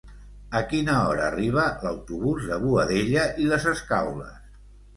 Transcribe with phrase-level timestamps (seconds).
[0.59, 4.45] A quina hora arriba l'autobús de Boadella i les Escaules?